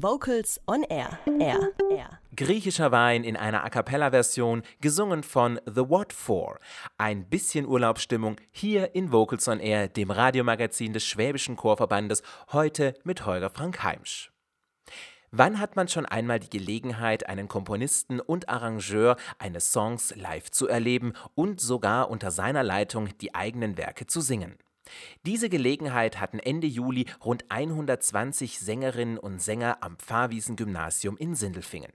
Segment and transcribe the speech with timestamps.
[0.00, 1.18] Vocals on Air.
[1.40, 1.72] Air.
[1.90, 2.20] Air.
[2.36, 6.60] Griechischer Wein in einer A cappella-Version, gesungen von The What For.
[6.98, 12.22] Ein bisschen Urlaubsstimmung hier in Vocals on Air, dem Radiomagazin des Schwäbischen Chorverbandes,
[12.52, 14.30] heute mit Holger Frank Heimsch.
[15.32, 20.68] Wann hat man schon einmal die Gelegenheit, einen Komponisten und Arrangeur eines Songs live zu
[20.68, 24.58] erleben und sogar unter seiner Leitung die eigenen Werke zu singen?
[25.26, 31.92] Diese Gelegenheit hatten Ende Juli rund 120 Sängerinnen und Sänger am Pfarrwiesen-Gymnasium in Sindelfingen.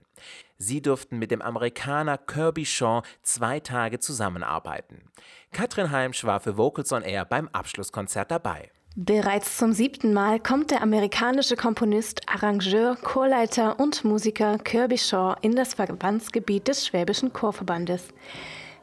[0.58, 5.10] Sie durften mit dem Amerikaner Kirby Shaw zwei Tage zusammenarbeiten.
[5.52, 8.70] Katrin Heimsch war für Vocals on Air beim Abschlusskonzert dabei.
[8.96, 15.56] Bereits zum siebten Mal kommt der amerikanische Komponist, Arrangeur, Chorleiter und Musiker Kirby Shaw in
[15.56, 18.04] das Verbandsgebiet des Schwäbischen Chorverbandes.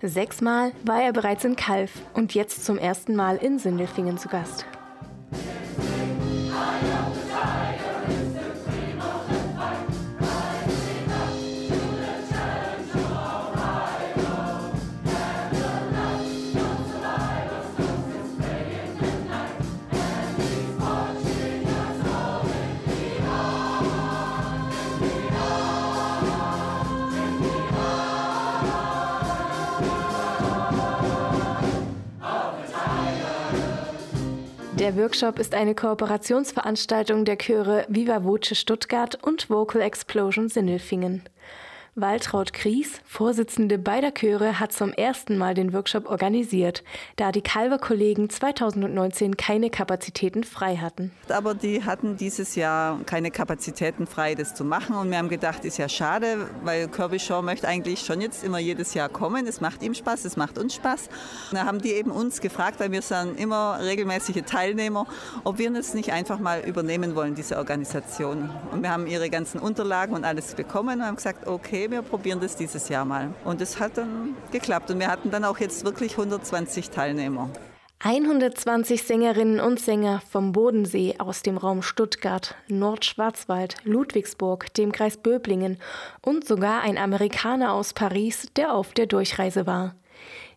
[0.03, 4.65] Sechsmal war er bereits in Kalf und jetzt zum ersten Mal in Sindelfingen zu Gast.
[35.01, 41.23] Workshop ist eine Kooperationsveranstaltung der Chöre Viva Voce Stuttgart und Vocal Explosion Sindelfingen.
[41.95, 46.85] Waltraud Kries, Vorsitzende beider Chöre, hat zum ersten Mal den Workshop organisiert,
[47.17, 51.11] da die Calver-Kollegen 2019 keine Kapazitäten frei hatten.
[51.27, 54.95] Aber die hatten dieses Jahr keine Kapazitäten frei, das zu machen.
[54.95, 58.59] Und wir haben gedacht, ist ja schade, weil Kirby Shaw möchte eigentlich schon jetzt immer
[58.59, 59.45] jedes Jahr kommen.
[59.45, 61.09] Es macht ihm Spaß, es macht uns Spaß.
[61.51, 65.07] Und da haben die eben uns gefragt, weil wir sind immer regelmäßige Teilnehmer,
[65.43, 68.49] ob wir das nicht einfach mal übernehmen wollen, diese Organisation.
[68.71, 72.01] Und wir haben ihre ganzen Unterlagen und alles bekommen und haben gesagt, okay, okay, wir
[72.01, 73.33] probieren das dieses Jahr mal.
[73.43, 74.91] Und es hat dann geklappt.
[74.91, 77.49] Und wir hatten dann auch jetzt wirklich 120 Teilnehmer.
[78.03, 85.77] 120 Sängerinnen und Sänger vom Bodensee aus dem Raum Stuttgart, Nordschwarzwald, Ludwigsburg, dem Kreis Böblingen
[86.21, 89.95] und sogar ein Amerikaner aus Paris, der auf der Durchreise war.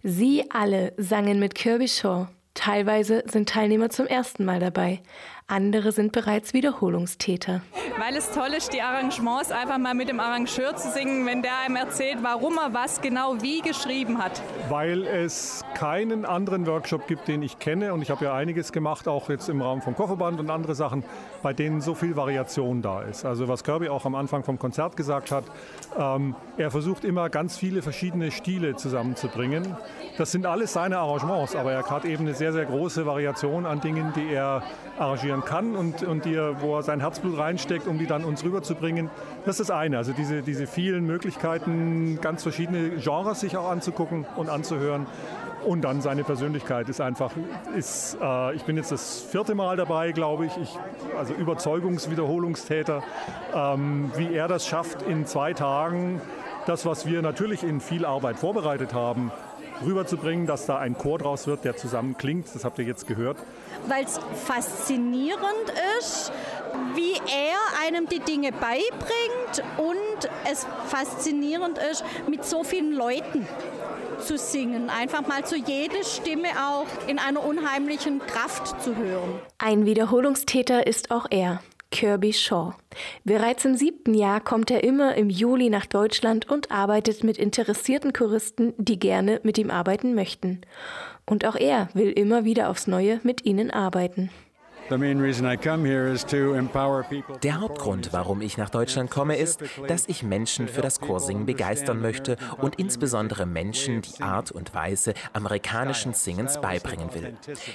[0.03, 2.29] Sie alle sangen mit Kirby Shaw.
[2.55, 5.01] Teilweise sind Teilnehmer zum ersten Mal dabei.
[5.47, 7.61] Andere sind bereits Wiederholungstäter.
[7.99, 11.59] Weil es toll ist, die Arrangements einfach mal mit dem Arrangeur zu singen, wenn der
[11.59, 14.41] einem erzählt, warum er was genau wie geschrieben hat.
[14.71, 19.07] Weil es keinen anderen Workshop gibt, den ich kenne und ich habe ja einiges gemacht,
[19.07, 21.05] auch jetzt im Rahmen vom Kofferband und andere Sachen,
[21.43, 23.27] bei denen so viel Variation da ist.
[23.27, 25.45] Also was Kirby auch am Anfang vom Konzert gesagt hat,
[25.99, 29.77] ähm, er versucht immer ganz viele verschiedene Stile zusammenzubringen.
[30.17, 33.81] Das sind alles seine Arrangements, aber er hat eben eine sehr, sehr große Variation an
[33.81, 34.63] Dingen, die er
[34.99, 38.45] arrangiert arrangieren kann und, und die, wo er sein Herzblut reinsteckt, um die dann uns
[38.45, 39.11] rüberzubringen.
[39.45, 39.99] Das ist das eine.
[39.99, 45.07] Also diese, diese vielen Möglichkeiten, ganz verschiedene Genres sich auch anzugucken und anzuhören.
[45.65, 47.33] Und dann seine Persönlichkeit ist einfach,
[47.75, 50.79] ist, äh, ich bin jetzt das vierte Mal dabei, glaube ich, ich
[51.17, 53.03] also Überzeugungswiederholungstäter,
[53.55, 56.21] ähm, wie er das schafft in zwei Tagen,
[56.67, 59.33] das, was wir natürlich in viel Arbeit vorbereitet haben,
[59.85, 62.55] rüberzubringen, dass da ein Chor draus wird, der zusammen klingt.
[62.55, 63.39] Das habt ihr jetzt gehört.
[63.87, 66.33] Weil es faszinierend ist,
[66.95, 73.47] wie er einem die Dinge beibringt und es faszinierend ist, mit so vielen Leuten
[74.21, 74.91] zu singen.
[74.91, 79.41] Einfach mal zu jeder Stimme auch in einer unheimlichen Kraft zu hören.
[79.59, 81.61] Ein Wiederholungstäter ist auch er.
[81.95, 82.75] Kirby Shaw.
[83.23, 88.13] Bereits im siebten Jahr kommt er immer im Juli nach Deutschland und arbeitet mit interessierten
[88.13, 90.63] Choristen, die gerne mit ihm arbeiten möchten.
[91.25, 94.31] Und auch er will immer wieder aufs Neue mit ihnen arbeiten.
[97.43, 102.01] Der Hauptgrund, warum ich nach Deutschland komme, ist, dass ich Menschen für das Chorsingen begeistern
[102.01, 107.35] möchte und insbesondere Menschen die Art und Weise amerikanischen Singens beibringen will.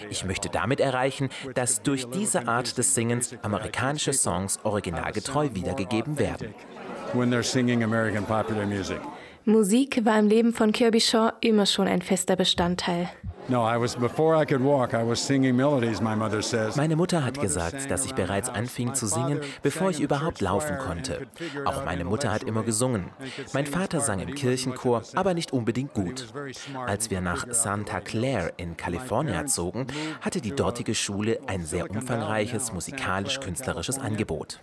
[0.09, 6.53] Ich möchte damit erreichen, dass durch diese Art des Singens amerikanische Songs originalgetreu wiedergegeben werden.
[9.45, 13.09] Musik war im Leben von Kirby Shaw immer schon ein fester Bestandteil.
[16.75, 21.27] Meine Mutter hat gesagt, dass ich bereits anfing zu singen, bevor ich überhaupt laufen konnte.
[21.65, 23.05] Auch meine Mutter hat immer gesungen.
[23.53, 26.27] Mein Vater sang im Kirchenchor, aber nicht unbedingt gut.
[26.85, 29.87] Als wir nach Santa Clara in Kalifornien zogen,
[30.21, 34.59] hatte die dortige Schule ein sehr umfangreiches musikalisch-künstlerisches Angebot.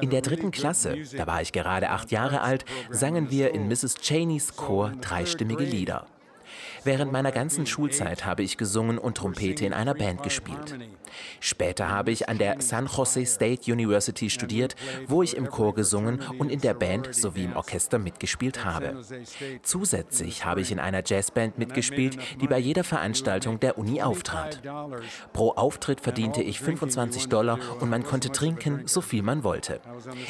[0.00, 3.96] In der dritten Klasse, da war ich gerade acht Jahre alt, sangen wir in Mrs.
[4.02, 6.06] Cheneys Chor dreistimmige Lieder.
[6.84, 10.76] Während meiner ganzen Schulzeit habe ich gesungen und Trompete in einer Band gespielt.
[11.40, 14.76] Später habe ich an der San Jose State University studiert,
[15.06, 19.02] wo ich im Chor gesungen und in der Band sowie im Orchester mitgespielt habe.
[19.62, 24.62] Zusätzlich habe ich in einer Jazzband mitgespielt, die bei jeder Veranstaltung der Uni auftrat.
[25.32, 29.80] Pro Auftritt verdiente ich 25 Dollar und man konnte trinken, so viel man wollte.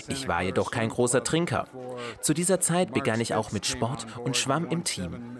[0.08, 1.66] Ich war jedoch kein großer Trinker.
[2.20, 5.38] Zu dieser Zeit begann ich auch mit Sport und schwamm im Team.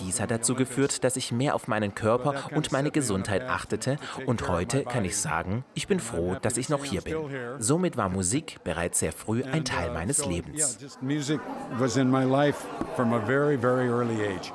[0.00, 4.84] Dies hat geführt, dass ich mehr auf meinen Körper und meine Gesundheit achtete und heute
[4.84, 7.16] kann ich sagen, ich bin froh, dass ich noch hier bin.
[7.58, 10.78] Somit war Musik bereits sehr früh ein Teil meines Lebens.
[11.00, 11.40] Music
[11.78, 12.64] was in my life
[12.94, 14.52] from a very, very early age.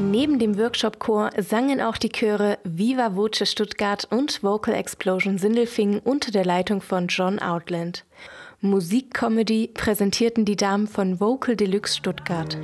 [0.00, 6.30] Neben dem Workshop-Chor sangen auch die Chöre Viva Voce Stuttgart und Vocal Explosion Sindelfingen unter
[6.30, 8.04] der Leitung von John Outland.
[8.60, 12.56] Musikcomedy präsentierten die Damen von Vocal Deluxe Stuttgart.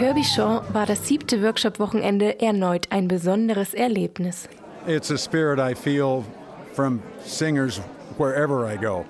[0.00, 4.48] Kirby Shaw war das siebte Workshop-Wochenende erneut ein besonderes Erlebnis.
[4.86, 6.24] It's a spirit I feel
[6.72, 7.82] from singers
[8.16, 9.04] wherever I go.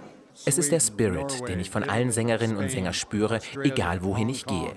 [0.46, 4.44] Es ist der Spirit, den ich von allen Sängerinnen und Sängern spüre, egal wohin ich
[4.46, 4.72] gehe.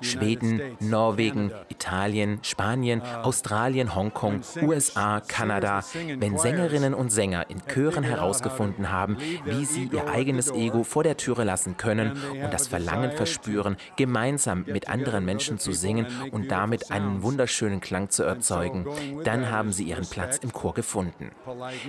[0.00, 5.84] Schweden, Norwegen, Italien, Spanien, Australien, Hongkong, USA, Kanada.
[6.18, 11.16] Wenn Sängerinnen und Sänger in Chören herausgefunden haben, wie sie ihr eigenes Ego vor der
[11.16, 16.90] Türe lassen können und das Verlangen verspüren, gemeinsam mit anderen Menschen zu singen und damit
[16.90, 18.86] einen wunderschönen Klang zu erzeugen,
[19.24, 21.30] dann haben sie ihren Platz im Chor gefunden.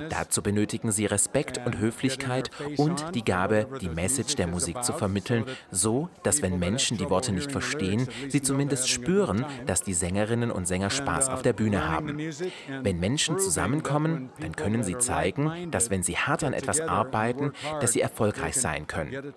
[0.10, 5.46] Dazu benötigen sie Respekt und Höflichkeit und die Gabe, die Message der Musik zu vermitteln,
[5.72, 7.82] so dass wenn Menschen die Worte nicht verstehen,
[8.30, 12.18] sie zumindest spüren, dass die Sängerinnen und Sänger Spaß auf der Bühne haben.
[12.81, 17.51] Wenn Menschen zusammenkommen, dann können sie zeigen, dass wenn sie hart an etwas arbeiten,
[17.81, 19.33] dass sie erfolgreich sein können.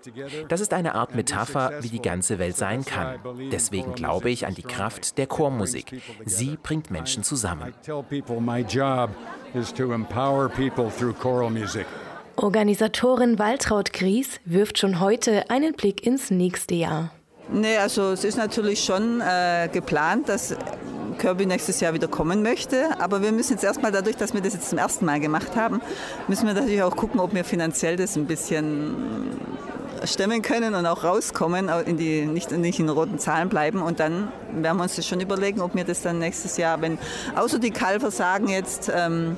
[0.49, 3.19] Das ist eine Art Metapher, wie die ganze Welt sein kann.
[3.51, 6.01] Deswegen glaube ich an die Kraft der Chormusik.
[6.25, 7.69] Sie bringt Menschen zusammen.
[7.69, 9.11] I tell people my job
[9.55, 11.87] is to empower people through choral music.
[12.37, 17.11] Organisatorin Waltraud Gries wirft schon heute einen Blick ins nächste Jahr.
[17.49, 20.55] Nee, also es ist natürlich schon äh, geplant, dass
[21.19, 23.01] Kirby nächstes Jahr wieder kommen möchte.
[23.01, 25.81] Aber wir müssen jetzt erstmal dadurch, dass wir das jetzt zum ersten Mal gemacht haben,
[26.29, 29.37] müssen wir natürlich auch gucken, ob wir finanziell das ein bisschen
[30.05, 33.81] stemmen können und auch rauskommen, in die, nicht, nicht in roten Zahlen bleiben.
[33.81, 36.99] Und dann werden wir uns das schon überlegen, ob wir das dann nächstes Jahr, wenn
[37.35, 39.37] außer die Kalver sagen jetzt, ähm,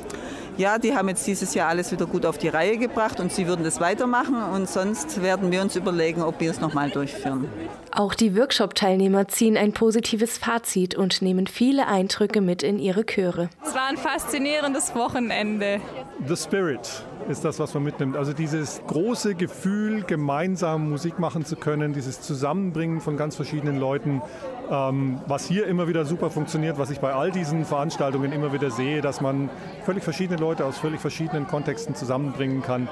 [0.59, 3.47] ja, die haben jetzt dieses Jahr alles wieder gut auf die Reihe gebracht und sie
[3.47, 7.49] würden das weitermachen und sonst werden wir uns überlegen, ob wir es nochmal durchführen.
[7.93, 13.49] Auch die Workshop-Teilnehmer ziehen ein positives Fazit und nehmen viele Eindrücke mit in ihre Chöre.
[13.65, 15.81] Es war ein faszinierendes Wochenende.
[16.27, 18.17] The Spirit ist das, was man mitnimmt.
[18.17, 24.23] Also dieses große Gefühl, gemeinsam Musik machen zu können, dieses Zusammenbringen von ganz verschiedenen Leuten,
[24.71, 28.71] ähm, was hier immer wieder super funktioniert, was ich bei all diesen Veranstaltungen immer wieder
[28.71, 29.51] sehe, dass man
[29.85, 32.89] völlig verschiedene Leute aus völlig verschiedenen Kontexten zusammenbringen kann.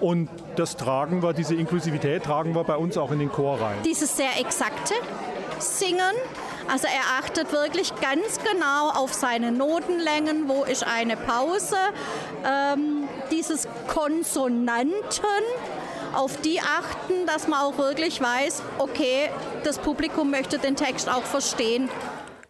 [0.00, 3.76] Und das tragen wir, diese Inklusivität tragen wir bei uns auch in den Chor rein.
[3.84, 4.94] Dieses sehr exakte
[5.58, 6.00] Singen.
[6.68, 11.76] Also er achtet wirklich ganz genau auf seine Notenlängen, wo ist eine Pause.
[12.44, 14.92] Ähm, dieses Konsonanten,
[16.14, 19.30] auf die achten, dass man auch wirklich weiß, okay,
[19.64, 21.88] das Publikum möchte den Text auch verstehen.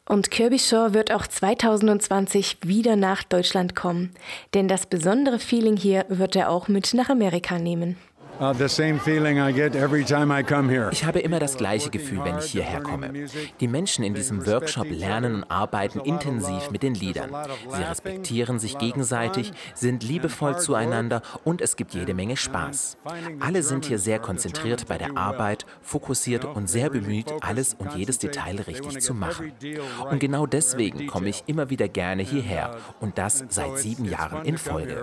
[0.05, 4.13] Und Kirby Shaw wird auch 2020 wieder nach Deutschland kommen.
[4.53, 7.97] Denn das besondere Feeling hier wird er auch mit nach Amerika nehmen.
[8.43, 10.91] Uh, the same feeling I get every time I come here.
[10.91, 13.13] Ich habe immer das gleiche Gefühl, wenn ich hierher komme.
[13.61, 17.31] Die Menschen in diesem Workshop lernen und arbeiten intensiv mit den Liedern.
[17.73, 22.97] Sie respektieren sich gegenseitig, sind liebevoll zueinander und es gibt jede Menge Spaß.
[23.39, 28.19] Alle sind hier sehr konzentriert bei der Arbeit, fokussiert und sehr bemüht, alles und jedes
[28.19, 29.53] Detail richtig zu machen.
[30.11, 34.59] Und genau deswegen komme ich immer wieder gerne hierher und das seit sieben Jahren in
[34.59, 35.01] Folge.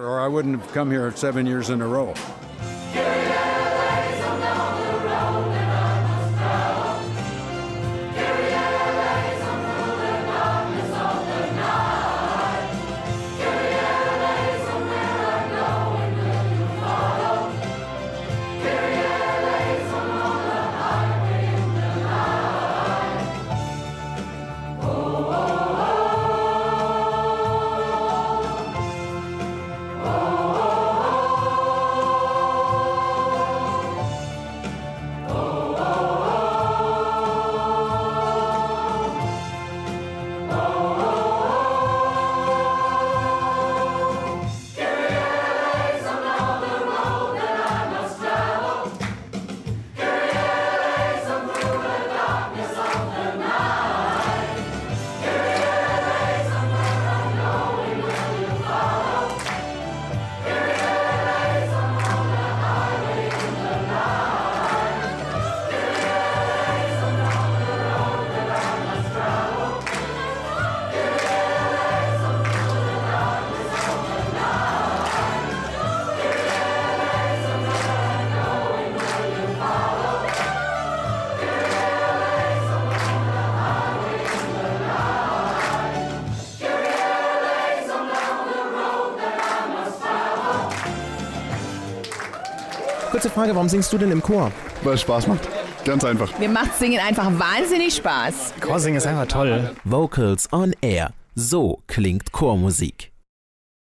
[93.19, 94.49] Kurze Frage, warum singst du denn im Chor?
[94.81, 95.49] Weil es Spaß macht.
[95.83, 96.39] Ganz einfach.
[96.39, 98.53] Mir macht Singen einfach wahnsinnig Spaß.
[98.61, 99.71] Chorsingen ist einfach toll.
[99.83, 101.11] Vocals on Air.
[101.35, 103.11] So klingt Chormusik.